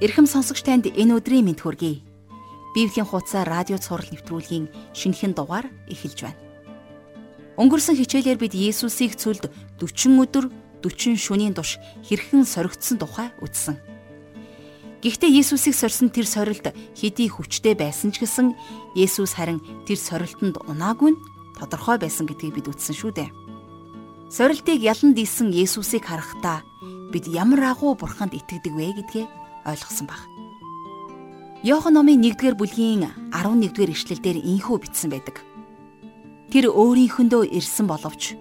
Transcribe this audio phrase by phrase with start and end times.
[0.00, 2.00] Ирхэм сонсогч танд энэ өдрийн мэд хүргэе.
[2.72, 6.40] Библийн хуудасаар радио цаураар нэвтрүүлгийн шинэхэн дугаар эхэлж байна.
[7.60, 10.48] Өнгөрсөн хичээлээр бид Есүсийг цөлд 40 өдөр
[10.80, 13.76] 40 шөнийн турш хэрхэн соригдсон тухай үзсэн.
[15.04, 18.56] Гэхдээ Есүсийг сорьсон тэр сорилт хэдий хүчтэй байсан ч гэсэн
[18.96, 21.20] Есүс харин тэр сорилтонд унаагүй нь
[21.60, 23.28] тодорхой байсан гэдгийг бид үзсэн шүү дээ.
[24.32, 26.64] Сорилтыг ялан дийлсэн Есүсийг харахтаа
[27.12, 30.20] бид ямар агуу бурханд итгэдэг вэ гэдгээ ойлгосон баг.
[31.62, 35.44] Йохан номын 1-р бүлгийн 11-р ишлэлдэр инхүү бичсэн байдаг.
[36.48, 38.34] Тэр өөрийнхөндөө ирсэн боловч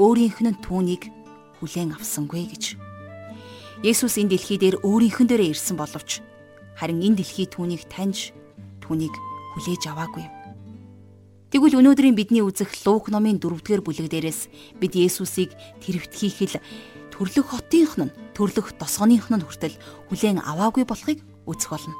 [0.00, 1.12] өөрийнх нь түүнийг
[1.60, 2.64] хүлээн авсангүй гэж.
[3.84, 6.24] Есүс энэ дэлхий дээр өөрийнхөндөө ирсэн боловч
[6.80, 8.32] харин энэ дэлхий түүнийг таньж
[8.80, 9.12] түүнийг
[9.52, 10.24] хүлээж аваагүй.
[11.52, 14.50] Тэгвэл өнөөдрийн бидний үзэх Лук номын 4-р бүлэг дээрээс
[14.80, 16.58] бид Есүсийг тэрвэтхийхэл
[17.16, 19.80] төрлөх хотынх нь төрлөх тосгоных нь хүртэл
[20.12, 21.96] хүлээн аваагүй болохыг үзэх болно.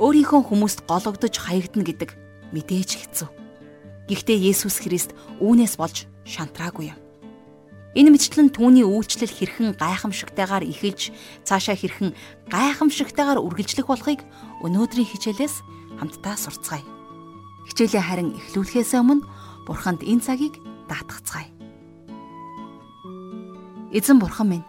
[0.00, 2.10] Өөрийнхөө хүмүүст гологдож хаягдана гэдэг
[2.56, 3.28] мэдээж хэцүү.
[4.08, 5.12] Гэхдээ Есүс Христ
[5.44, 6.98] үүнээс болж шантраагүй юм.
[7.96, 11.16] Энэ мэтлэн түүний үйлчлэл хэрхэн гайхамшигтайгаар эхэлж
[11.48, 12.12] цаашаа хэрхэн
[12.52, 14.20] гайхамшигтайгаар үргэлжлэх болохыг
[14.60, 15.64] өнөөдрийн хичээлээс
[15.96, 16.84] хамтдаа сурцгаая.
[17.72, 19.24] Хичээлээ харин эхлүүлэхээс өмнө
[19.64, 20.60] Бурханд энэ цагийг
[20.92, 21.55] даатгацгаая.
[23.96, 24.68] Эзэн бурхан минь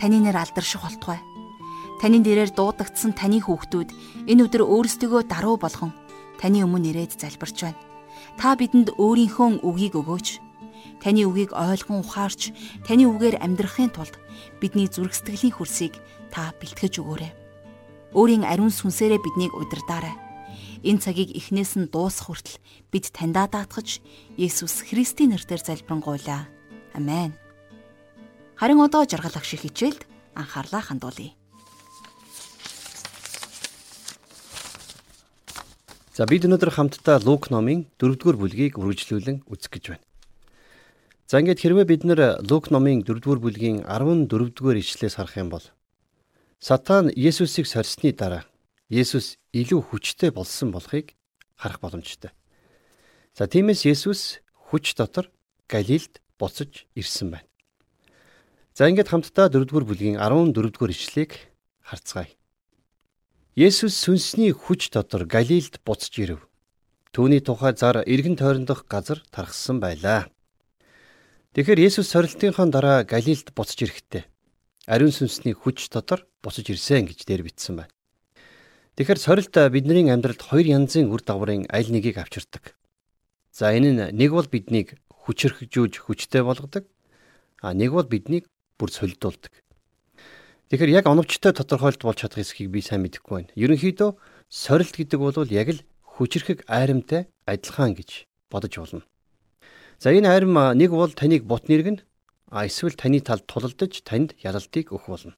[0.00, 1.20] таны нэр алдарших болтугай.
[2.00, 3.92] Таны нэрээр дуудагдсан таны хүүхдүүд
[4.32, 5.92] энэ өдөр өөрсдөө даруй болгон
[6.40, 7.76] таны өмнө ирээд залбирч байна.
[8.40, 10.40] Та бидэнд өөрийнхөө үгийг өгөөч.
[11.04, 12.56] Таны үгийг ойлгон ухаарч,
[12.88, 14.16] таны үгээр амьдрахын тулд
[14.56, 16.00] бидний зүрх сэтгэлийн хөрсийг
[16.32, 17.32] та бэлтгэж өгөөрэй.
[18.16, 20.16] Өөрийн ариун сүнсээрээ биднийг удирдаарай.
[20.80, 22.56] Энэ цагийг эхнээс нь дуусах хүртэл
[22.88, 24.00] бид таньдаа даатгаж
[24.40, 26.48] Есүс Христийн нэрээр залбирanгуйлаа.
[26.96, 27.36] Амен.
[28.56, 31.34] Харин одоо жаргалах шиг хичээлд анхаарлаа хандуулъя.
[36.12, 40.04] За бид өнөөдөр хамтдаа Лук номын 4-р бүлгийг үргэлжлүүлэн үзэх гэж байна.
[41.24, 45.64] За ингээд хэрвээ бид нэр Лук номын 4-р бүлгийн 14-р ишлээс харах юм бол
[46.60, 48.44] Сатан Есүсийг сорьсны дараа
[48.92, 51.16] Есүс илүү хүчтэй болсон болохыг
[51.56, 52.36] харах боломжтой.
[53.32, 55.32] За тиймээс Есүс хүч дотор
[55.64, 57.51] Галилд буцаж ирсэн байна.
[58.72, 61.36] За ингээд хамтдаа 4-р бүлгийн 14-р ишлэгийг
[61.84, 62.32] харцгаая.
[63.52, 66.40] Есүс сүнсний хүч дотор Галилд буцаж ирэв.
[67.12, 70.32] Түүний тухай зар эргэн тойрондох газар тархсан байлаа.
[71.52, 74.24] Тэгэхээр Есүс сорилтынхон дараа Галилд буцаж ирэхдээ
[74.88, 77.92] ариун сүнсний хүч дотор буцаж ирсэн гэж дээр бичсэн байна.
[78.96, 82.72] Тэгэхээр сорилт бидний амьдралд хоёр янзын үр дагаврын аль нэгийг авчирдаг.
[83.52, 86.88] За энэ нь нэг бол биднийг хүчрхжүүлж хүчтэй болгодог.
[87.60, 88.51] А нэг бол биднийг
[88.82, 89.54] бүр солидуулдаг.
[90.74, 93.54] Тэгэхээр яг оновчтой тодорхойлт болж чадах эсхийг би сайн мэдэхгүй байна.
[93.54, 94.10] Ерөнхийдөө
[94.50, 95.84] сорилт гэдэг бол яг л
[96.18, 99.06] хүчрхэг айрамтай адилхан гэж бодож болно.
[100.02, 102.02] За энэ айрам нэг бол таныг бут нэргэн
[102.50, 105.36] а эсвэл таны талд тулалдаж танд ялалтыг өгөх болно.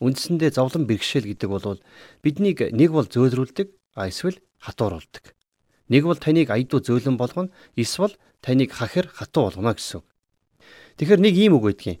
[0.00, 1.82] Үндсэндээ зовлон бэрхшээл гэдэг бол
[2.24, 5.36] биднийг нэг бол зөөлрүүлдэг а эсвэл хатууруулдаг.
[5.92, 10.00] Нэг бол таныг айдуу зөөлөн болгоно эсвэл таныг хахир хатуу болгоно гэсэн.
[10.96, 11.98] Тэгэхээр нэг ийм үг байдгийн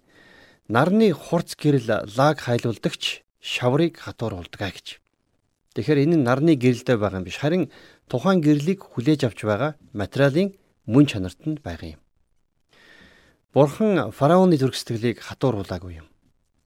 [0.70, 5.02] нарны хурц гэрэл лаг хайлуулдагч шаврыг хатууруулдаг гэж.
[5.74, 7.74] Тэгэхээр энэ нь нарны гэрэлтэй байгаа юм биш харин
[8.06, 10.54] тухайн гэрлийг хүлээж авч байгаа материалын
[10.86, 12.00] мөн чанарт нь байгаа юм.
[13.50, 16.06] Бурхан фараоны зүрхсэтгэлийг хатууруулаагүй юм.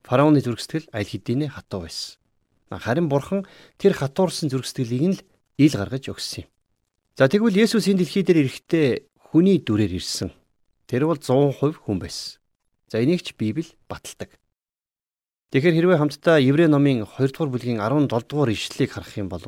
[0.05, 2.21] Фараоны зүрхсэтгэл аль хэдийнэ хатуу байсан.
[2.69, 3.49] Харин бурхан
[3.81, 5.25] тэр хатуурсан зүрхсэтгэлийг нь л
[5.57, 6.51] ил гаргаж өгсөн юм.
[7.17, 8.89] За тэгвэл Есүс энэ дэлхий дээр ирэхдээ
[9.33, 10.29] хүний дүрээр ирсэн.
[10.85, 12.44] Тэр бол 100% хүн байсан.
[12.95, 14.39] За энийг ч Библи баталдаг.
[15.51, 19.43] Тэгэхээр хэрвээ хамтдаа Еврей номын 2 дугаар бүлгийн 17 дугаар ишлэлийг харах юм бол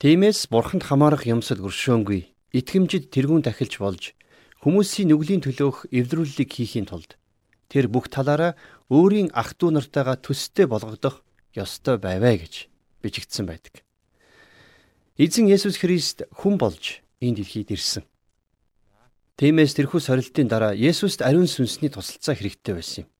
[0.00, 4.16] Тиймээс бурханд хамаарах юмсад өршөөнгүй итгэмжид тэрүүн тахилж болж
[4.64, 7.20] хүмүүсийн нүглийн төлөөх эвдрүүлэлийг хийхийн тулд
[7.68, 8.56] тэр бүх талаараа
[8.88, 11.20] өөрийн ах トゥ у нартайгаа төстэй болгогдох
[11.52, 12.72] ёстой байваа гэж
[13.04, 13.84] бичигдсэн байдаг.
[15.20, 18.08] Эзэн Есүс Христ хүн болж энэ дэлхийд ирсэн.
[19.40, 23.10] Тиймээс тэрхүү сорилтын дараа Есүст ариун сүнсний тусалцаа хэрэгтэй байсан юм.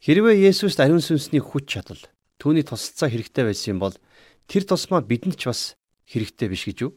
[0.00, 2.00] Хэрвээ Есүст ариун сүнсний хүч чадал
[2.40, 3.92] түүний тусалцаа хэрэгтэй байсан юм бол
[4.48, 5.76] тэр тусмаа бидэнд ч бас
[6.08, 6.92] хэрэгтэй биш гэж үү?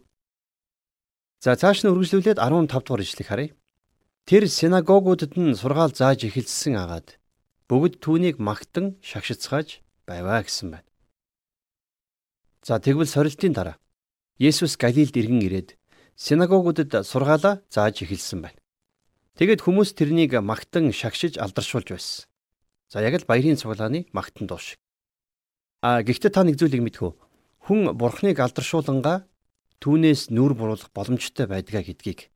[1.44, 3.52] За цааш нь үргэлжлүүлээд 15 дугаар ишлэг харъя.
[4.24, 7.20] Тэр синагогуудад нь сургаал зааж эхэлсэн агаад
[7.68, 10.88] бүгд түүнийг магтан шагшицгааж байваа гэсэн байна.
[12.64, 13.76] За тэгвэл сорилтын дараа
[14.40, 15.81] Есүс Галилд иргэн ирээд
[16.16, 18.60] синагогуудад сургаалаа зааж эхэлсэн байна.
[19.40, 22.28] Тэгэд хүмүүс тэрнийг магтан шагшиж алдаршуулж байсан.
[22.92, 24.78] За яг л баярын цуглааны магтан дуу шиг.
[25.82, 27.12] А гэхдээ та нэг зүйлийг мэдхүү.
[27.66, 29.26] Хүн бурхныг алдаршуулангаа
[29.80, 32.30] түүнээс нүүр буруулах боломжтой байдгаа гэдгийг.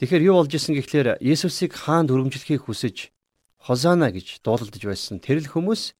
[0.00, 3.12] Тэгэхээр юу болж исэн гэхлээр Есүсийг хаанд өргөмжлөхийг хүсэж
[3.60, 5.94] Хозана гэж дуулалдж байсан тэрл хүмүүс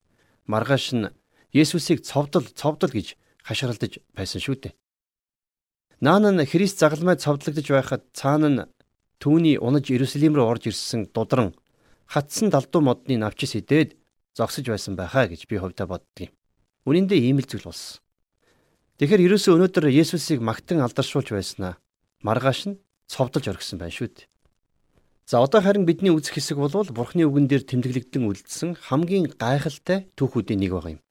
[0.49, 1.13] маргааш нь
[1.53, 4.75] Есүсийг цовдол цовдол гэж хашгиралдаж байсан шүү дээ.
[6.05, 8.69] Наан нь Христ загалмай цовдлогдож байхад цаана нь
[9.25, 11.57] түүний унаж Иерусалим руу орж ирсэн дудран
[12.05, 13.97] хатсан далдуу модны навчис идээд
[14.37, 16.29] зогсож байсан байхаа гэж би хувьдаа боддгийн.
[16.85, 18.05] Үнэн дээр ийм л зүйл болсон.
[19.01, 21.81] Тэгэхээр ерөөсөө өнөөдөр Есүсийг магтан алдаршуулж байснаа
[22.21, 24.29] маргааш нь цовдолж орхисон байна шүү дээ.
[25.25, 30.61] За одоо харин бидний үзэх хэсэг бол Бурхны үгэн дээр тэмдэглэгдэн үлдсэн хамгийн гайхалтай түүхүүдийн
[30.61, 31.03] нэг байгаа юм.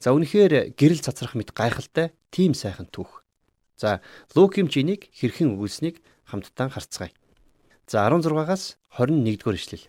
[0.00, 3.23] За үнэхээр гэрэл цацрах мэт гайхалтай тийм сайхан түүх.
[3.76, 4.00] За
[4.34, 7.12] Лукийн чинийг хэрхэн өгүүлснийг хамтдаа харцгаая.
[7.86, 9.84] За 16-аас 21-р ишлэл.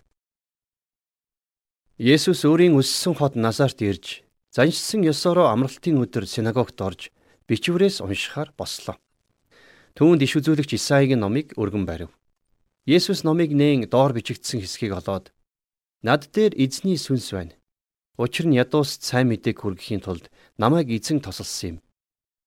[1.96, 4.20] Есүс өөрийн өссөн хот Назарт ирж
[4.52, 7.08] заншсан ёсороо амралтын өдөр синагогт орж
[7.48, 9.00] бичвэрээс уншихаар бослоо.
[9.96, 12.12] Түүнд иш үзүүлэгч Исаигийн номыг өргөн барив.
[12.84, 15.32] Есүс номыг нээн доор бичигдсэн хэсгийг олоод
[16.04, 17.56] над дээр эзний сүнс байна.
[18.20, 20.28] Учир нь ядуус сайн мэдээг хүргэхийн тулд
[20.60, 21.85] намайг эзэн тосолсон юм.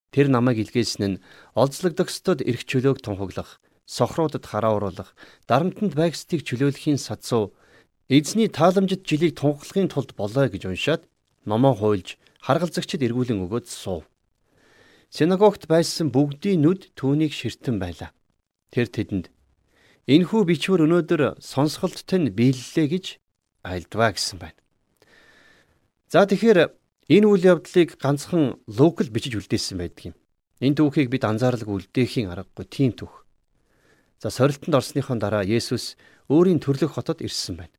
[0.09, 1.21] Тэр намайг илгээсэн нь
[1.53, 5.13] олзлогдогчдод эрх чөлөөг тунхаглах, сохруудад хараа уруулах,
[5.45, 7.53] дарамтнд байгстыг чөлөөлөхийн сацуу
[8.09, 11.01] эзний тааламжид жилийг тунхаглахын тулд болоо гэж уншаад
[11.45, 14.09] номоо хуйлж харгалзагчид эргүүлэн өгөөд суув.
[15.13, 18.09] Синагогт байсан бүгдийн нүд түүнийг ширтэн байлаа.
[18.73, 19.29] Тэр тэдэнд
[20.09, 23.05] Энэхүү бичвэр өнөөдөр сонсголттой нь биеллээ гэж
[23.61, 24.57] айлдваа гэсэн байна.
[26.09, 26.73] За тэгэхээр
[27.09, 30.15] энэ үйл явдлыг ганцхан Лук л бичиж үлдээсэн байдаг юм.
[30.61, 33.25] Энэ түүхийг бид анзааралгүй үлдээхийн аргагүй тийм түүх.
[34.21, 35.97] За сорилтонд орсныхон дараа Есүс
[36.29, 37.73] өөрийн төрлөх хотод ирсэн байна.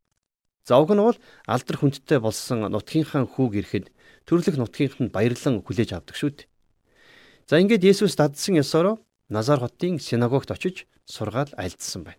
[0.67, 1.15] За уг нь бол
[1.47, 3.87] алдар хүндтэй болсон нутгийнхаа хүүг ирэхэд
[4.27, 6.51] төрлөх нутгийнханд баярлан хүлээж авдаг шүү дээ.
[7.47, 8.99] За ингээд Есүс дадсан ёсороо
[9.31, 12.19] Назар хотын синагогт очиж сургаал альдсан байна.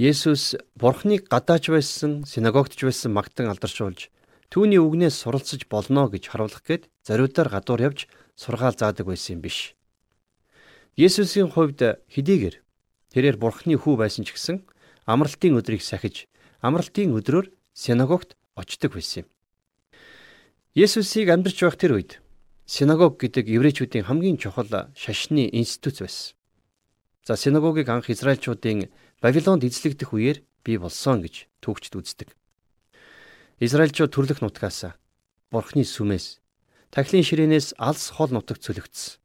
[0.00, 4.08] Есүс Бурхныг гадааж байсан, синагогтж байсан магтан алдаршуулж
[4.48, 9.76] түүний үгнээс суралцж болно гэж харуулах гээд зориудаар гадуур явж сургаал заадаг байсан юм биш.
[10.96, 12.56] Есүсийн хувьд хэдийгээр
[13.12, 14.64] тэрээр Бурхны хүү байсан ч гэсэн
[15.04, 16.26] амралтын өдрийг сахиж
[16.64, 19.28] амралтын өдрөөр синагогт очдог байсан юм.
[20.72, 22.12] Есүсийг амьдарч байх тэр үед
[22.64, 26.36] синагог гэдэг еврейчүүдийн хамгийн чухал шашны институт байсан.
[27.26, 28.88] За синагогийг анх израилчуудын
[29.20, 32.37] Вавилонд эзлэгдэх үеэр бий болсон гэж түүхчд үздэг.
[33.58, 34.94] Израильчууд төрлөх нутгаас
[35.50, 36.38] Бурхны сүмээс
[36.94, 39.18] тахилын ширээнээс алс хол нутагт цөлөгдсөн.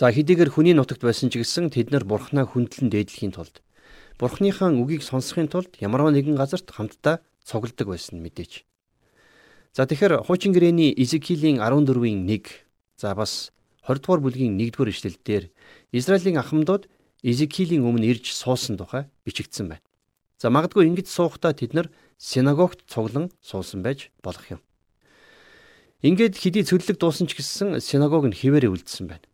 [0.00, 3.60] За хэдийгээр хүний нутагт байсан ч гэсэн тэд нар Бурхнаа хүндлэн дээдлэхийн тулд
[4.16, 8.64] Бурхныхаа үгийг сонсохын тулд ямарваа нэгэн газарт хамтдаа цугладаг байсан мэдээж.
[9.76, 12.48] За тэгэхээр хуучин гэрээний Изекилийн 14-ийн 1
[12.96, 13.52] за бас
[13.84, 15.52] 20 дугаар бүлгийн 1-р ишлэлдэр
[15.92, 16.88] Израилийн ахмадууд
[17.20, 19.84] Изекилийн өмнө ирж суусан тухай бичигдсэн байна.
[20.40, 24.60] За магадгүй ингэж суухдаа тэд нар синагогт цуглан суусан байж болох юм.
[26.04, 29.26] Ингээд хэдий цөллөг дуусан ч гэсэн синагог нь хിവэрэ үлдсэн байна.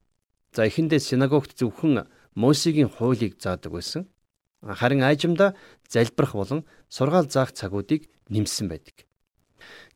[0.55, 2.06] За эхэндээ синагогт зөвхөн
[2.38, 4.06] Мосегийн хуулийг заадаг байсан.
[4.62, 5.59] Харин аажимда
[5.91, 9.03] залбирах болон сургаал заах цагуудыг нэмсэн байдаг.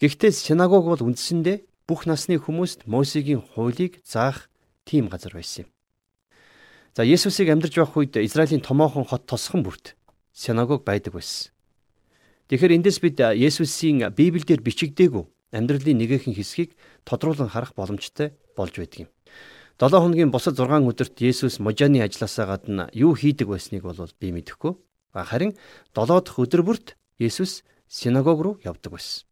[0.03, 4.51] Гэхдээ синагог бол үндсэндээ бүх насны хүмүүст Мосегийн хуулийг заах
[4.83, 5.71] тийм газар байсан юм.
[6.99, 9.95] За Есүсийг амьдарч байх үед Израилийн томоохон хот тосхон бүрт
[10.35, 11.54] синагог байдаг байсан.
[12.49, 15.25] Тэгэхээр эндээс бид Есүсийн Библиэлд бичигдээгүй
[15.55, 16.77] амьдралын нэгэн хэсгийг
[17.09, 19.11] тодруулан харах боломжтой болж байдаг юм.
[19.81, 24.77] 7 хоногийн бусад 6 өдөрт Есүс можааны ажилласаа гадна юу хийдэг байсныг бол би мэдэхгүй.
[25.17, 25.57] Харин
[25.97, 29.25] 7 дахь өдөр бүрт Есүс синагог руу явдаг байсан.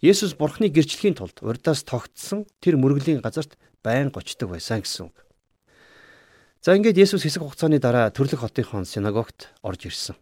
[0.00, 5.16] Есүс Бурхны гэрчлэхийн тулд урдаас тогтсон тэр мөргөлийн газарт байн гочдог байсан гэсэн үг.
[6.62, 10.16] За ингээд Есүс хэсэг хугацааны дараа төрлөх хотынхон синагогт орж ирсэн.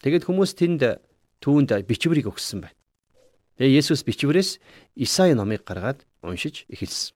[0.00, 1.04] Тэгээд хүмүүс тэнд
[1.40, 2.76] түүнд бичвэрийг өгсөн байна.
[3.60, 4.60] Тэгээ Есүс бичвэрээс
[4.96, 7.12] Исаи номыг гаргаад уншиж эхэлсэн.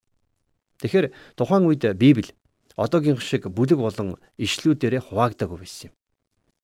[0.81, 2.33] Тэгэхээр тухайн үед Библи
[2.77, 5.95] одоогийн шиг бүлэг болон ишлүүдээрээ хуваагдаагүй байсан юм.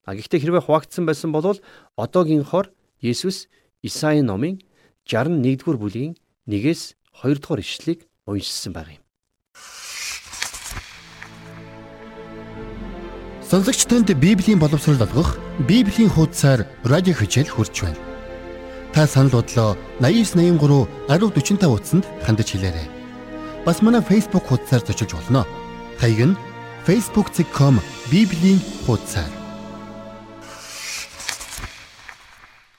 [0.04, 1.56] А гэхдээ хэрвээ хуваагдсан байсан бол
[1.96, 3.48] одоогийнхоор Есүс
[3.80, 4.60] Исаи номын
[5.08, 6.12] 61-р бүлгийн
[6.44, 9.02] 1-ээс 2-р ишлэлийг уншсан баг юм.
[13.50, 17.98] Сонсогч танд Библийн боловсрол олгох Библийн хуудасаар радио хичээл хурж байна.
[18.94, 22.86] Та санал бодлоо 8983 1045 утсанд хандаж хэлээрэй.
[23.66, 25.42] Бас манай Facebook хуудасаар зочилж болно.
[25.98, 26.38] Хаяг нь
[26.86, 29.34] facebook.com Библийн хуудасаар.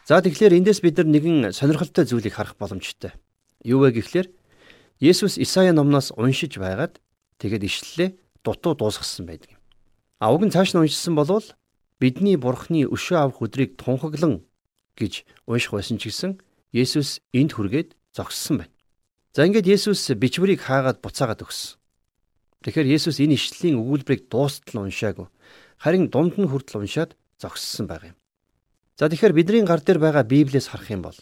[0.08, 3.12] За тэгэхээр эндээс бид нар нэгэн сонирхолтой зүйлийг харах боломжтой.
[3.68, 4.32] Юу вэ гэхлээр
[5.04, 7.04] Есүс Исая номноос уншиж байгаад
[7.44, 8.10] тэгээд ишлэлээ
[8.40, 9.61] дутуу дуусгасан байдаг юм.
[10.22, 11.42] А уг нь цааш нь уншсан болвол
[11.98, 14.46] бидний бурхны өшөө авах өдрийг тунхаглан
[14.94, 16.38] гэж унших байсан ч гэсэн
[16.70, 18.76] Есүс энд хүргээд зогссон байна.
[19.34, 21.82] За ингээд Есүс бичвэрийг хаагаад буцаагаад өгсөн.
[22.62, 25.26] Тэгэхээр Есүс энэ ишлэлийн өгүүлбэрийг дуустал уншаагүй.
[25.82, 28.18] Харин дунд нь хүртэл уншаад зогссон байгаа юм.
[29.02, 31.18] За тэгэхээр бидний гар дээр байгаа Библиэс харах юм бол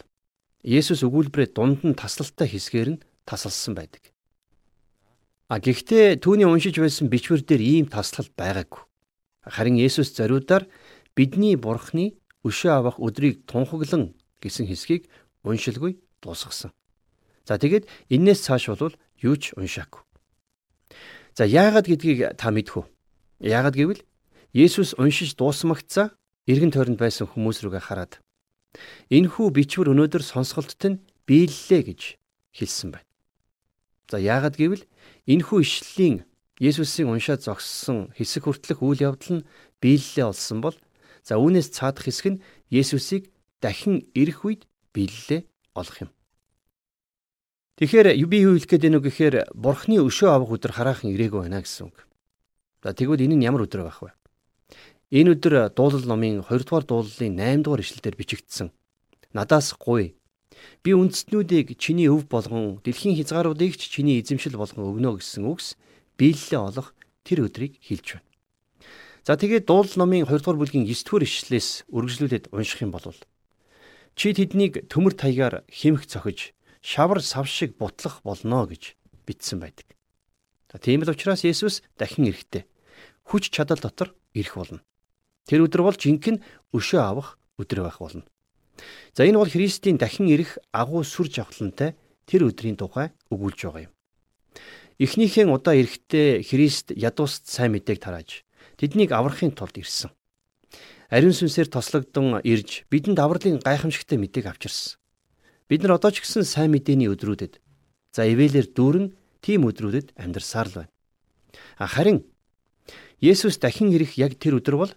[0.60, 4.12] Есүс өгүүлбэрээ дунд нь таслалтай хэсгээр нь тасалсан байдаг.
[5.48, 8.89] А гэхдээ түүний уншиж байсан бичвэр дээр ийм таслал байгаагүй.
[9.44, 10.68] Харин Есүс зориудаар
[11.16, 15.08] бидний бурхны өшөө авах өдрийг тунхаглан гэсэн хэсгийг
[15.44, 16.72] уншилгүй дуусгасан.
[17.48, 20.04] За тэгээд энээс цааш бол юу ч уншаагүй.
[21.36, 22.86] За яагаад гэдгийг та мэдэх үү?
[23.40, 24.02] Яагаад гэвэл
[24.52, 26.12] Есүс уншиж дуусмагцаа
[26.50, 28.18] эргэн тойронд байсан хүмүүс рүүгээ хараад
[29.08, 32.00] энэхүү бичвэр өнөөдөр сонсголтод нь биеллээ гэж
[32.54, 33.08] хэлсэн байна.
[34.10, 34.84] За яагаад гэвэл
[35.30, 36.26] энэхүү ишлэлийн
[36.60, 39.46] Есүсийн уншаад зогссон хэсэг хүртэлх үйл явдал нь
[39.80, 40.76] биелэлээ олсон бол
[41.24, 43.32] за үүнээс цаадах хэсэг нь Есүсийг
[43.64, 46.10] дахин ирэх үед биелэлээ олох юм.
[47.80, 51.64] Тэгэхээр би юу хэлэх гээд байна вэ гэхээр Бурхны өшөө авах өдөр хараахан ирээгүй байна
[51.64, 51.96] гэсэн үг.
[52.84, 54.12] За тэгвэл энэ нь ямар өдөр байх вэ?
[55.16, 58.68] Энэ өдөр дуулал номын 2 дугаар дуулалын 8 дугаар ишлэлээр бичигдсэн.
[59.32, 60.12] Надаас гуй.
[60.84, 65.80] Би үндэстнүүдийг чиний өв болгон дэлхийн хязгааруудыг ч чиний эзэмшил болгон өгнө гэсэн үгс
[66.20, 66.92] биелэлээ олох
[67.24, 68.28] тэр өдрийг хэлж байна.
[69.24, 73.08] За тэгээд дуулал номын 2 дугаар бүлгийн 9 дугаар ишлэлээс үргэлжлүүлээд унших юм бол
[74.16, 76.52] чи тэднийг төмөр таягаар хэмх цохиж
[76.84, 79.88] шавар сав шиг бутлах болно гэж бичсэн байдаг.
[80.72, 82.68] За тийм л учраас Есүс дахин ирэхдээ
[83.24, 84.84] хүч чадал дотор ирэх болно.
[85.48, 86.42] Тэр өдөр бол жинхэнэ
[86.76, 88.24] өшөө авах өдөр байх болно.
[89.14, 91.96] За энэ бол Христийн дахин ирэх агуу сүр жавхлантай
[92.26, 93.94] тэр өдрийн тухай өгүүлж байгаа юм.
[95.00, 98.44] Эхнийхэн удаа ирэхдээ Христ ядууст сайн мэдээг тарааж
[98.76, 100.12] тэднийг аврахын тулд ирсэн.
[101.08, 105.00] Ариун сүнсээр тослогдсон ирж бидэнд авралын гайхамшигтай мэдээг авчирсан.
[105.72, 107.64] Бид нар одоо ч гэсэн сайн мэдээний өдрүүдэд
[108.12, 110.92] за ивэлэр дүүрэн тийм өдрүүдэд амьдарсаар л байна.
[111.80, 112.28] Харин
[113.24, 114.92] Есүс дахин ирэх яг тэр өдөр бол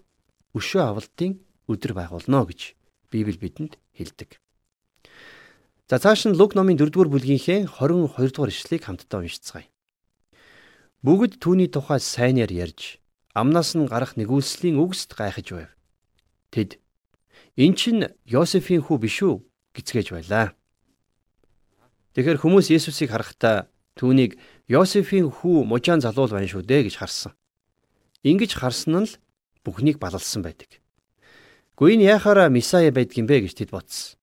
[0.51, 1.39] өшөө авалтын
[1.71, 2.75] өдөр байх болно гэж
[3.07, 4.35] Библи бидэнд хэлдэг.
[5.87, 9.71] За цааш нь Лук номын 4-р бүлгийнхээ 22-р ишлэгийг хамтдаа уншицгаая.
[11.03, 13.03] Бүгд түүний тухай сайнаар ярьж
[13.35, 15.71] амнаас нь гарах нэгүслийн үгсд гайхаж байв.
[16.47, 16.79] Тэд
[17.59, 19.43] эн чинь Йосефийн хүү биш үү
[19.75, 20.55] гэцгээж байлаа.
[22.15, 23.67] Тэгэхээр хүмүүс Есүсийг харахтаа
[23.99, 24.39] түүнийг
[24.71, 27.35] Йосефийн хүү мужаан залуул байна шүү дээ гэж харсан.
[28.23, 29.19] Ингиж харсан нь л
[29.67, 30.79] бүхнийг балалсан байдаг.
[31.75, 34.15] Гүн яхаараа Месая байдгийн бэ гэж тэд бодсон.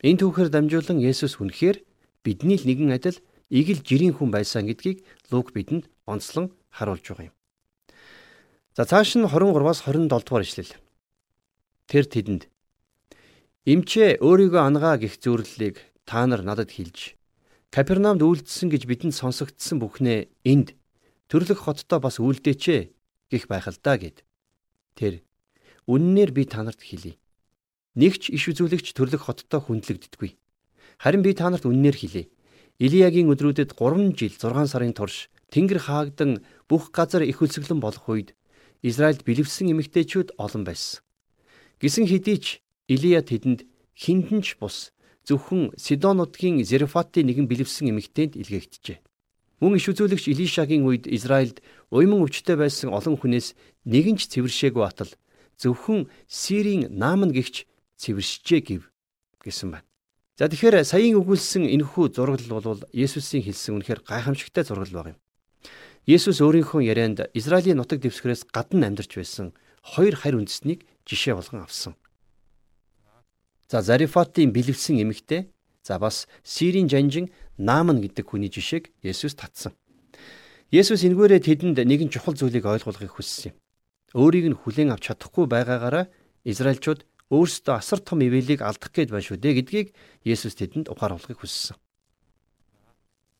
[0.00, 1.84] Энэ түүхээр дамжуулан Есүс үнэхээр
[2.24, 7.36] бидний л нэгэн адил игэл жирийн хүн байсан гэдгийг Лук бидэнд онцлон харуулж байгаа юм.
[8.76, 10.72] За цааш нь 23-аас 27 дугаар ишлэл.
[11.88, 12.42] Тэр тэдэнд
[13.68, 15.76] Имчээ өөрийгөө ангаа гих зүрлэлийг
[16.08, 17.18] та нар надад хэлж
[17.68, 20.72] Капернаумд үйлдэлсэн гэж бидэнд сонсогдсон бүхнээ энд
[21.28, 22.64] төрлөх хоттой бас үйлдээч
[23.28, 24.24] гих байх л да гэд.
[24.96, 25.20] Тэр
[25.84, 27.20] үннээр би та нарт хэлье.
[27.92, 30.32] Нэгч иш үзүүлэгч төрлөх хоттой хүндлэгддэггүй.
[30.96, 32.32] Харин би та нарт үннээр хэлье.
[32.78, 38.38] Илиягийн өдрүүдэд 3 жил 6 сарын турш Тэнгэр хаагдан бүх газар их үлсгэлэн болох үед
[38.86, 41.02] Израильд бэлэвсэн эмэгтэйчүүд олон байсан.
[41.82, 42.46] Гисэн хэдий ч
[42.86, 43.66] Илия тэдэнд
[43.98, 44.94] хиндэнч бус
[45.26, 49.02] зөвхөн Сидон нутгийн Зерфатын нэгэн бэлэвсэн эмэгтэйнд илгээгдэжээ.
[49.58, 51.58] Мөн иш үзүүлэгч Илишагийн үед Израильд
[51.90, 53.58] уйман өвчтөй байсан олон хүнээс
[53.90, 55.10] нэгэн ч цэвэршээгүй атал
[55.58, 57.66] зөвхөн Сирийн Наамн гихч
[57.98, 58.82] цэвэршжээ гэв
[59.42, 59.87] гэсэн байна.
[60.38, 65.18] За тэгэхээр саяын өгүүлсэн энэхүү зураглал бол Есүсийн хэлсэн үнэхээр гайхамшигтай зураглал баг юм.
[66.06, 69.50] Есүс өөрийнхөө ярианд Израилийн нутаг дэвсгэрээс гадна амьдарч байсан
[69.82, 71.98] хоёр харь үндэснийг жишээ болгон авсан.
[73.66, 75.50] За Зарифатын бэлэвсэн эмэгтэй
[75.82, 79.74] за бас Сирийн жанжин Нааман гэдэг хүний жишээг Есүс татсан.
[80.70, 83.56] Есүс энэгээрээ тэдэнд нэгэн чухал зүйлийг ойлгуулахыг хүссэн юм.
[84.14, 86.06] Өөрийг нь хүлээн авч чадахгүй байгаагаараа
[86.46, 89.88] Израильчууд өөрсдөө асар том ивэлийг алдах гээд байна шүү дээ гэдгийг
[90.24, 91.76] Есүс тэдэнд ухааруулахыг хүссэн.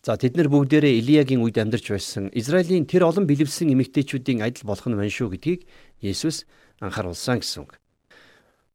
[0.04, 4.86] За тэд нар бүгдээрээ Илиягийн үед амьдарч байсан Израилийн тэр олон бэлэвсэн эмэгтэйчүүдийн адил болох
[4.86, 5.66] нь байна шүү гэдгийг
[6.04, 6.44] Есүс
[6.84, 7.80] анхааруулсан гэсэн үг.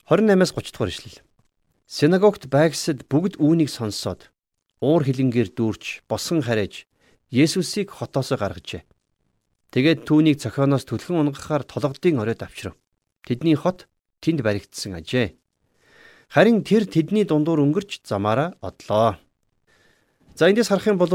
[0.10, 1.24] 28-аас 30 дугаар ишлэл.
[1.88, 4.34] Синагогт байгсад бүгд үүнийг сонсоод
[4.84, 6.90] уур хилэнгээр дүүрч босгон хариж
[7.32, 8.84] Есүсийг хотоосоо гаргажээ.
[9.74, 12.78] Тэгээд түүнийг цохионоос түлхэн унгахаар толгодын оройд авчрав.
[13.26, 13.90] Тэдний хот
[14.24, 15.36] тэнд баригдсан ажээ.
[16.32, 19.20] Харин тэр тэдний дундуур өнгөрч замаараа одлоо.
[20.40, 21.12] За эндээс харах юм бол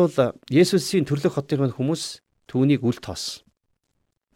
[0.52, 3.42] Есүсийн төрлөх хотын хүмүүс түүнийг үл тоос.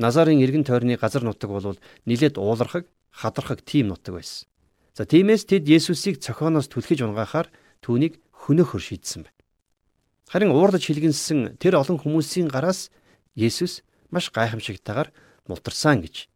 [0.02, 4.48] Назарын эргэн тойрны газар нутаг бол нилээд уулархаг, хадрахаг тийм нутаг байсан.
[4.96, 7.52] За тиймээс тэд Есүсийг цохооноос түлхэж унгаахаар
[7.84, 9.38] түүнийг хөнөөхөр шийдсэн байна.
[10.26, 12.90] Харин уурлаж хилгэнсэн тэр олон хүмүүсийн гараас
[13.38, 15.14] Есүс маш гайхамшигтайгаар
[15.46, 16.26] мултарсан гэж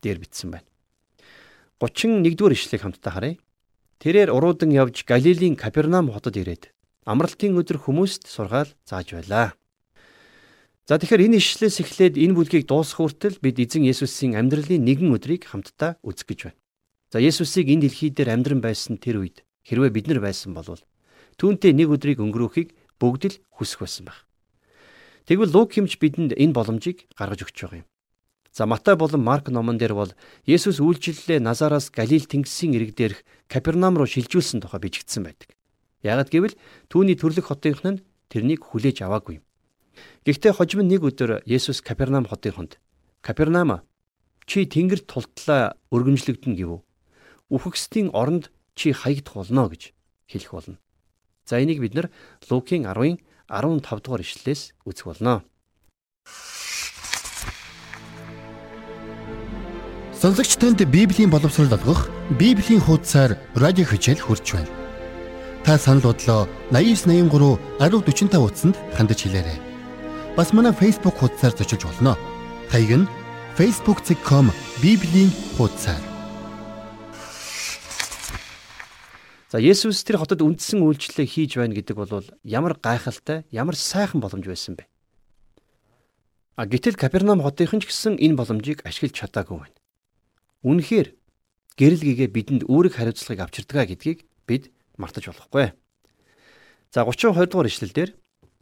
[0.00, 0.68] дээр бичсэн байна.
[1.80, 3.36] 31-р ишлэгийг хамтдаа харъя.
[4.00, 6.72] Тэрээр уруудан явж Галилийн Капернаум хотод ирээд
[7.04, 9.52] амралтын өдөр хүмүүст сургаал зааж байлаа.
[10.88, 15.44] За тэгэхээр энэ ишлээс эхлээд энэ бүлгийг дуусгах хүртэл бид эзэн Есүсийн амьдралын нэгэн өдрийг
[15.52, 16.60] хамтдаа үзэх гэж байна.
[17.12, 20.80] За Есүсийг энэ дэлхий дээр амьдран байсан тэр үед хэрвээ бид нар байсан бол
[21.36, 24.24] түүнтэй нэг өдрийг өнгөрөөхийг бүгд л хүсэх байсан байх.
[25.28, 27.88] Тэгвэл Лук хэмж бидэнд энэ боломжийг гаргаж өгч байгаа юм.
[28.56, 30.12] За Матай болон Марк номон дээр бол
[30.48, 33.20] Есүс үйлчлэлээ Назараас Галил тэнгисийн ирэг дээрх
[33.52, 35.52] Капернаум руу шилжүүлсэн тухай бичигдсэн байдаг.
[36.00, 36.56] Ягд гэвэл
[36.88, 38.00] түүний төрлөх хотынх нь
[38.32, 39.44] тэрнийг хүлээж аваагүй.
[40.24, 42.72] Гэхдээ хожим нэг өдөр Есүс Капернаум хотын хонд
[43.20, 43.84] Капернаум
[44.48, 46.80] чи тэнгэр тултлаа өргөмжлөгдөн гэв.
[47.52, 49.92] Үхэгсдийн оронд чи хаягдах болно гэж
[50.32, 50.80] хэлэх болно.
[51.44, 52.08] За энийг бид нар
[52.48, 53.20] Лукийн 10-ын
[53.52, 55.44] 15 дугаар ишлэлээс үзэх болно.
[60.16, 62.08] Сонсогч танд Библийн боловсрол олгох
[62.40, 64.72] Библийн хуудасаар радио хичээл хурж байна.
[65.62, 69.60] Та санал бодлоо 8983 1045 утсанд хандаж хэлээрэй
[70.36, 72.16] бас манай Facebook хуудасаар зочилж болно.
[72.72, 73.08] Хаяг нь
[73.60, 75.28] facebook.com bibлийн
[75.60, 76.00] хуудасаар.
[79.52, 84.48] За Есүс тэр хотод үндсэн үйлчлэлээ хийж байна гэдэг бол ямар гайхалтай, ямар сайхан боломж
[84.48, 84.88] байсан бэ?
[86.56, 89.75] А гэтэл Капернаум хотынхан ч гэсэн энэ боломжийг ашиглаж чадаагүй байна.
[90.66, 91.14] Үнэхээр
[91.78, 95.70] гэрэл гэгээ бидэнд үүрэг хариуцлагыг авчирдгаа гэдгийг бид мартаж болохгүй.
[96.90, 98.10] За 30 20 дугаар ишлэлдэр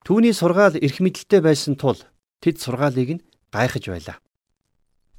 [0.05, 1.97] Түүний сургаал эрх мэдэлтэй байсан тул
[2.45, 4.21] тэд сургаалыг нь гайхаж байлаа.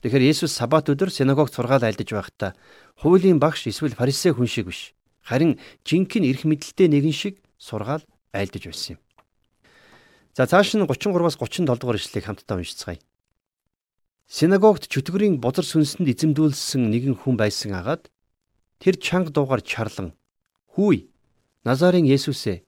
[0.06, 2.54] Тэгэхээр Есүс сабат өдөр синагогт сургаал айлдаж байхдаа
[3.02, 4.94] хуулийн багш эсвэл фарисей хүн шиг биш.
[5.26, 5.58] Харин
[5.90, 9.02] жинхэнэ эрх мэдэлтэй нэгэн шиг сургаал айлдаж байсан юм.
[10.38, 13.02] За цааш нь 33-аас 37 дугаар ишлэгийг хамтдаа уншицгаая.
[14.26, 18.10] Синагогт чөтгөрийн бузар сүнсэнд эзэмдүүлсэн нэгэн хүн байсан агаад
[18.82, 20.18] тэр чанга дуугаар чарлан
[20.74, 21.14] "Хүй,
[21.62, 22.66] Назарын Есүсээ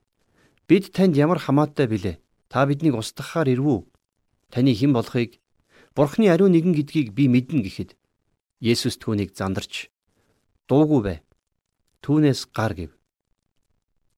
[0.67, 2.19] Бид танд ямар хамаатай билээ?
[2.51, 3.87] Та биднийг устгахаар ирвүү?
[4.51, 5.39] Таны хэн болохыг
[5.95, 7.95] Бурхны ариун нэгэн гэдгийг би мэднэ гэхэд
[8.59, 9.89] Есүс түүнийг зандарч
[10.69, 11.17] дуугүй бай.
[12.03, 12.91] Түүнээс гар гэв.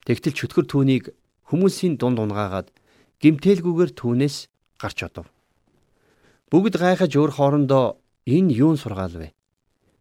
[0.04, 1.04] Тэгтэл чөтгөр түүнийг
[1.48, 2.74] хүмүүсийн дунд унгаагаад
[3.22, 5.30] гимтэлгүйгээр түүнээс гарч одов.
[6.50, 9.38] Бүгд гайхаж өөр хоорондоо энэ юун сургаал вэ?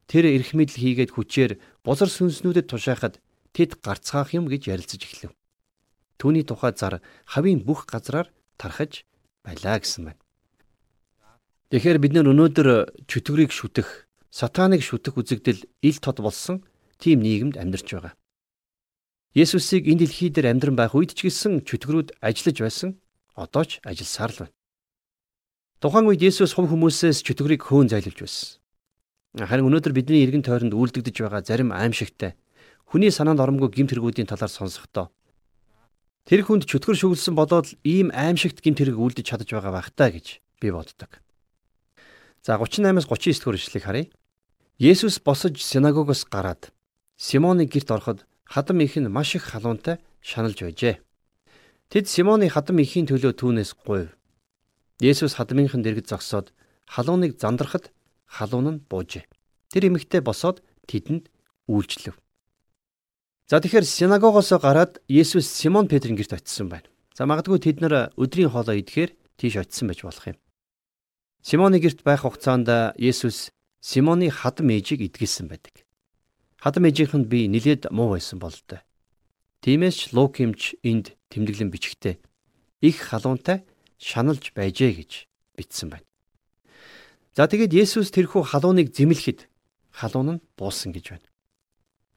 [0.09, 3.21] Тэр эрх мэдэл хийгээд хүчээр бузар сүнснүүдэд тушаахад
[3.53, 5.37] тэд гарцгаах юм гэж ярилцаж эхлэв.
[6.17, 9.05] Түүний тухай зар хавийн бүх газраар тархаж
[9.45, 10.21] байлаа гэсэн байна.
[11.69, 12.69] Тэгэхээр бид өнөөдөр
[13.05, 16.65] чөтгөрийг шүтэх, сатаныг шүтэх үзэгдэл ил тод болсон
[16.97, 18.17] тийм нийгэмд амьдарч байгаа.
[19.37, 22.91] Есүсийг энэ дэлхий дээр амьдран байх үед ч гэсэн чөтгөрүүд ажиллаж байсан,
[23.37, 24.58] одоо ч ажилласаар л байна.
[25.79, 28.59] Тухайн үед Есүс хувь хүмүүсээс чөтгөрийг хөөн зайлуулж байсан.
[29.39, 32.35] Харин өнөөдөр бидний эргэн тойронд үйлдэгдэж байгаа зарим аимшигтай
[32.91, 35.15] хүний санаанд оромгүй гимт хэрэгүүдийн талаар сонсохдоо
[36.29, 40.45] Тэр хүнд чөтгөр шүглсэн бодоод ийм аимшигт гинт хэрэг үлдэж чадаж байгаа байх таа гэж
[40.61, 41.25] би боддог.
[42.45, 44.13] За 38-аас 39 дугаар ишлэгийг харъя.
[44.77, 46.69] Есүс босож синагогоос гараад
[47.17, 51.01] Симоны герт ороход хадам их нь маш их халуунтай шаналж байжээ.
[51.89, 54.13] Тэд Симоны хадам ихийн төлөө түүнээс гуйв.
[54.99, 56.51] Есүс хадмынхын дэргэд зогсоод
[56.91, 57.95] халууныг зандрахад
[58.27, 59.25] халуун нь буужээ.
[59.71, 61.31] Тэр эмэгтэй босоод тэдэнд
[61.71, 62.19] үйлчлэв.
[63.47, 66.91] За тэгэхээр синагогоос гараад Есүс Симон Петрийн гэрт очисон байна.
[67.15, 70.39] За магадгүй тэд нар өдрийн хоолоо идэхээр тийш очисон байж болох юм.
[71.47, 75.87] Симоны гэрт байх хугацаанд Есүс Симоны хадам ээжийг идгэлсэн байдаг.
[76.59, 78.83] Хадам ээжийнх нь би нилээд муу байсан бол тоо.
[79.63, 82.19] Тиймээс ч Лук хэмж энд тэмдэглэн бичгтээ
[82.83, 83.67] их халуунтай
[83.99, 85.13] шаналж байжээ гэж
[85.59, 86.07] бичсэн байна.
[87.35, 89.47] За тэгээд Есүс тэрхүү халууныг зэмлэхэд
[89.95, 91.29] халуун нь буусан гэж байна.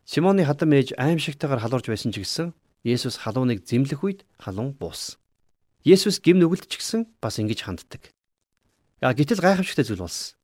[0.05, 2.53] Симоны хадам ээж аимшигтайгаар халуурж байсан ч гэсэн
[2.85, 5.21] Есүс халууныг зэмлэх үед халуун буусан.
[5.85, 8.13] Есүс гим нүгэлт ч гэсэн бас ингэж ханддаг.
[9.01, 10.37] Яа гэтэл гайхамшигтай зүйл болсон.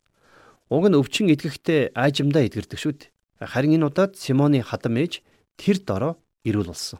[0.70, 3.14] Уг нь өвчин эдгэхдээ аажимдаа эдгэрдэг шүү дээ.
[3.46, 5.22] Харин энэ удаад Симоны хадам ээж
[5.58, 7.00] тэр дороо ирүүл болсон.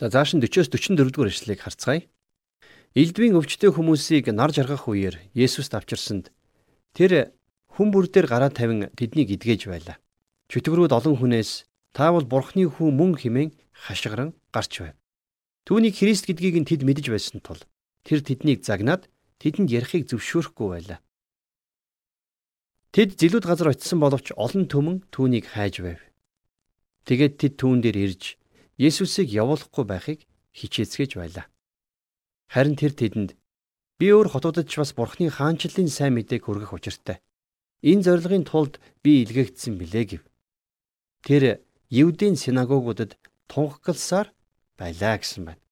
[0.00, 2.04] За зааш нь 40-оос 44 дугаар ишлэгийг харцгаая.
[2.96, 6.32] Элдвийн өвчтөе хүмүүсийг нар жаргах үеэр Есүст авчирсанд
[6.96, 7.36] тэр
[7.76, 10.00] хүн бүр дээр гараа тавин тэднийг эдгэж байлаа.
[10.48, 13.52] Чөтгөрүүд олон хүнээс та бол бурхны хүү мөн хэмээн
[13.84, 14.96] хашгиран гарч байв.
[15.68, 17.60] Түүнийг Христ гэдгийг нь тэд мэдэж байсан тул
[18.00, 19.12] тэр тэднийг загнаад
[19.44, 21.04] тэдэнд ярихыг зөвшөөрөхгүй байлаа.
[22.96, 26.00] Тэд зилүүд газар очисон боловч олон түмэн түүнийг хайж байв.
[27.04, 28.40] Тэгээд тэд түүн дээр ирж
[28.80, 30.24] Есүсийг явуулахгүй байхыг
[30.56, 31.52] хичээцгээж байлаа.
[32.46, 33.34] Харин тэр тэдэнд
[33.98, 37.18] би өөр хотуудад ч бас Бурхны хаанчлалын сайн мэдээг хүргэх учиртай.
[37.82, 40.22] Энэ зорилгын тулд би илгээгдсэн билээ гэв.
[41.26, 43.18] Тэр Евдийн синагогуудад
[43.50, 44.30] тунхагласаар
[44.78, 45.62] байлаа гэсэн байна.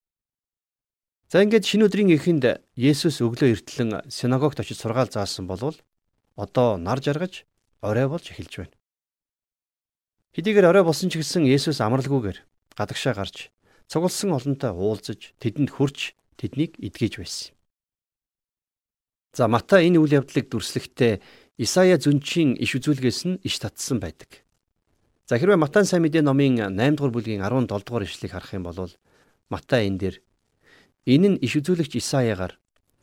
[1.31, 5.75] За ингээд шинэ өдрийн эхэнд Есүс өглөө эртлэн синагогт очиж сургаал заасан болвол
[6.39, 7.43] одоо нар жаргаж
[7.83, 8.77] орой болж эхэлж байна.
[10.35, 12.39] Хэдийгээр орой болсон ч гэсэн Есүс амралгүйгээр
[12.79, 13.51] гадагшаа гарч
[13.91, 17.55] цугласан олонтой уулзаж тэдэнд хүрч тэднийг эдгэж байсан.
[19.35, 21.21] За Матай энэ үйл явдлыг дүрслэхдээ
[21.59, 24.43] Исая зүнчийн иш үзүүлгээс нь иш татсан байдаг.
[25.27, 28.95] За хэрвээ Матай сайн мэдээ номын 8 дугаар бүлгийн 17 дугаар ишлэгийг харах юм бол
[29.51, 30.17] Матай энэ дээр
[31.07, 32.59] энэ нь иш үзүүлэгч Исаягаар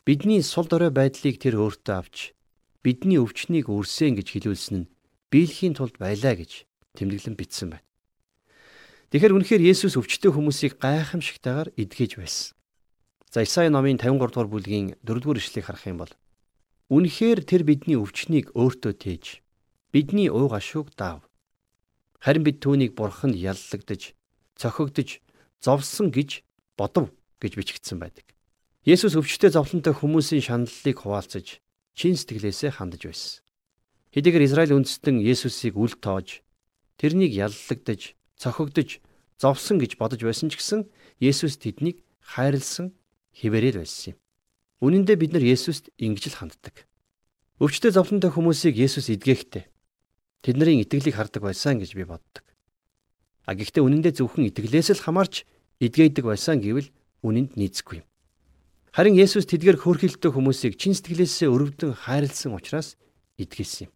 [0.07, 2.35] бидний сул дорой байдлыг тэр өөртөө авч
[2.83, 4.89] бидний өвчнийг үрсэн гэж хэлүүлсэн нь
[5.31, 6.67] биелэхийн тулд байлаа гэж
[6.97, 7.87] тэмдэглэн бичсэн байна.
[9.11, 12.55] Тэгэхээр үнэхээр Есүс өвчтөе хүмүүсийг гайхамшигтайгаар эдгэж байсан.
[13.31, 16.13] За Исая номын 53 дугаар бүлгийн 4 дугаар ишлэгийг харах юм бол
[16.91, 19.39] үнэхээр тэр бидний өвчнийг өөртөө тээж
[19.95, 21.23] бидний ууг ашууг даав
[22.21, 24.13] Харин бид түүнийг бурханд яллагдаж,
[24.53, 25.23] цохигдож,
[25.57, 26.45] зовсон гэж
[26.77, 27.09] бодов
[27.41, 28.29] гэж бичигдсэн байдаг.
[28.85, 31.57] Есүс өвчтөе зовлонтой хүмүүсийн шаналлыг хуваалцаж,
[31.97, 33.41] чин сэтгэлээсээ хандаж байсан.
[34.13, 36.45] Хэдийгээр Израиль үндэстэн Есүсийг үл тоож,
[37.01, 39.01] тэрнийг яллагдаж, цохигдож,
[39.41, 40.85] зовсон гэж бодож байсан ч гэсэн
[41.17, 42.93] Есүс тэднийг хайрлсан
[43.35, 44.17] хിവэрэл байсан юм.
[44.81, 46.89] Үнэн дээр бид нар Есүст ингэж л ханддаг.
[47.61, 49.69] Өвчтөе зовлонтой хүмүүсийг Есүс эдгэхдээ
[50.41, 52.45] тэдний итгэлийг хардаг байсан гэж би боддог.
[53.45, 55.45] А гэхдээ үнэндээ зөвхөн итгэлээс л хамаарч
[55.77, 56.89] эдгээдэг байсан гэвэл
[57.21, 58.07] үнэнд нийцэхгүй юм.
[58.91, 62.97] Харин Есүс тэдгээр хөөрхөлтөй хүмүүсийг чин сэтгэлээсээ өрөвдөн хайрлсан учраас
[63.37, 63.93] эдгээсэн юм.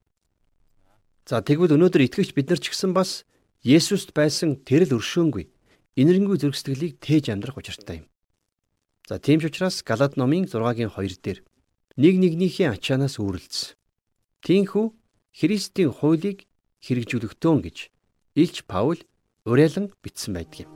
[1.26, 3.26] За тэгвэл өнөөдөр итгэгч бид нар ч гэсэн бас
[3.66, 5.50] Есүст байсан тэрл өршөөнгүй
[5.98, 8.08] инэрэнгүй зүрх сэтгэлийг тээж амьдрах учиртай юм.
[9.06, 11.40] За тийм ч учраас Галаад номын 6-гийн 2 дээр
[11.94, 13.78] нэг нэгнийхээ ачаанаас үүрэлцсэн.
[14.42, 14.98] Тинхүү
[15.30, 16.50] Христийн хуулийг
[16.82, 17.78] хэрэгжүүлэгтөн гэж
[18.34, 18.98] Илч Паул
[19.46, 20.72] уриалан бичсэн байдаг юм.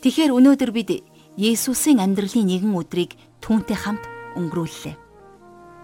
[0.00, 1.04] Тэгэхээр өнөөдөр бид
[1.36, 3.12] Есүсийн амьдралын нэгэн өдрийг
[3.44, 4.08] түүнтэй хамт
[4.40, 4.96] өнгөрүүллээ.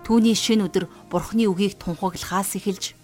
[0.08, 2.96] Түүний шинэ өдөр Бурхны үгийг тунхаглахаас эхэлж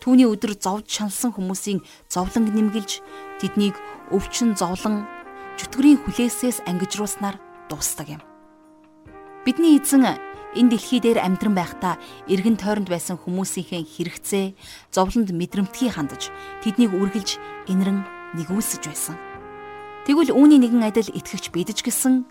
[0.00, 3.04] түүний өдөр зовж шаналсан хүмүүсийн зовлон нэмгэлж
[3.40, 3.76] тэднийг
[4.10, 5.04] өвчин зовлон
[5.60, 7.36] чөтгөрийн хүлээсээс ангижруулснаар
[7.68, 8.22] дуустдаг юм.
[9.44, 10.16] Бидний эзэн
[10.56, 11.94] энэ дэлхий дээр амьдран байхдаа
[12.26, 14.46] эргэн тойронд байсан хүмүүсийнхээ хэрэгцээ,
[14.90, 16.32] зовлонд мэдрэмтгий хандаж
[16.64, 17.38] тэднийг үргэлж
[17.70, 18.02] инэрэн
[18.34, 19.16] нэгүүлсэж байсан.
[20.08, 22.24] Тэгвэл үүний нэгэн адил итгэгч бидэж гисэн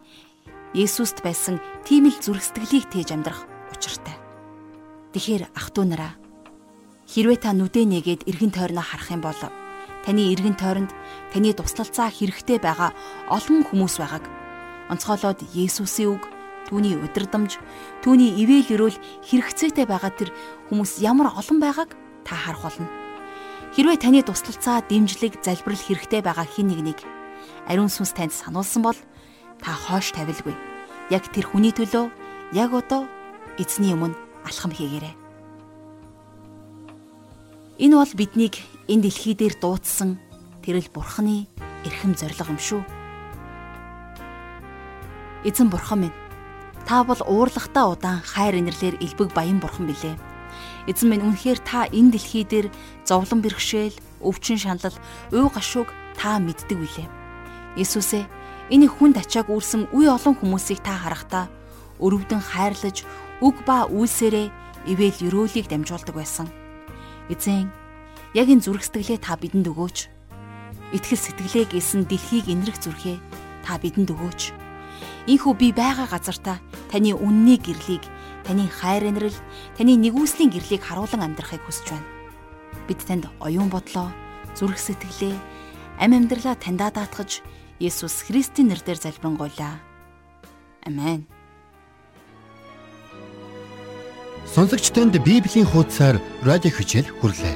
[0.74, 4.14] Есүст байсан тийм л зүрх сэтгэлийг тээж амьдрах учиртай.
[5.18, 6.14] Тэгэхээр ах トゥ нараа
[7.10, 9.42] хэрвээ та нүдэ нэгээд эргэн тойрноо харах юм бол
[10.06, 10.94] таны эргэн тойронд
[11.34, 12.94] таны туслалцаа хэрэгтэй байгаа
[13.34, 14.26] олон хүмүүс байгааг
[14.94, 16.24] онцгойлоод Есүсийн үг
[16.70, 17.58] түүний удирдамж
[18.06, 20.30] түүний ивэл өрөөл хэрэгцээтэй байгаа тэр
[20.70, 22.88] хүмүүс ямар олон байгааг та харах болно.
[23.74, 27.02] Хэрвээ таны туслалцаа дэмжлэг залбирал хэрэгтэй байгаа хин нэгнийг
[27.66, 29.00] ариун сүнс танд сануулсан бол
[29.62, 30.54] та хоош тавилгүй.
[31.10, 32.10] Яг тэр хүний төлөө
[32.54, 33.10] яг одоо
[33.58, 35.29] эзний өмнө алхам хийгээрэй.
[37.80, 38.60] Энэ бол биднийг
[38.92, 40.20] энэ дэлхий дээр дуудсан
[40.68, 41.48] тэрэл бурхны
[41.88, 42.84] эрхэм зориг юм шүү.
[45.48, 46.18] Эзэн бурхан минь
[46.84, 50.20] та бол уурлагтаа удаан хайр инэрлэр элбэг баян бурхан билээ.
[50.92, 52.68] Эзэн минь үнэхээр та энэ дэлхий дээр
[53.08, 55.00] зовлон бэрхшээл, өвчин шанал,
[55.32, 55.88] уй гашууг
[56.20, 57.08] та мэддэг билээ.
[57.80, 58.28] Есүсээ
[58.76, 61.48] энэ хүнд ачааг үүрсэн үе олон хүмүүсийг та харахтаа
[62.04, 63.08] өрөвдөн хайрлаж
[63.40, 64.52] үг ба үйлсээрээ
[64.92, 66.59] ивэл өрөөлийг дамжуулдаг байсан.
[67.30, 67.70] Эзэн
[68.34, 69.98] яг энэ зүрх сэтгэлээ та бидэнд өгөөч.
[70.98, 73.18] Итгэл сэтгэлээ гэсэн дэлхийг инрэх зүрхээ
[73.62, 74.42] та бидэнд өгөөч.
[75.30, 76.58] Ийхүү би байгаа газартаа
[76.90, 78.02] таны үнний гэрлийг,
[78.42, 79.38] таны хайр инрэл,
[79.78, 82.10] таны нэгүслийн гэрлийг харуулan амьдрахыг хүсэж байна.
[82.90, 84.10] Бид танд оюун бодлоо,
[84.58, 85.38] зүрх сэтгэлээ,
[86.02, 87.46] ам амьдралаа таньдаа даатгаж
[87.78, 89.78] Есүс Христийн нэрээр залбирanгуйлаа.
[90.84, 91.39] Амен.
[94.56, 97.56] Сонсогч танд Библийн хуудасаар радио хичээл хүрлээ.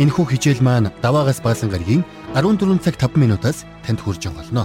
[0.00, 4.64] Энэхүү хичээл маань даваагаас баасан гарагийн 14 цаг 5 минутаас танд байгаа болно.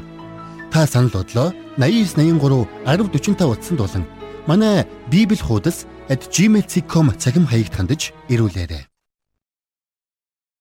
[0.71, 4.03] Та санал бодлоо 8983 1045 утсанд болон
[4.47, 8.92] манай bibel хуудас @gmail.com цахим хаягт хандаж ирүүлээрэй.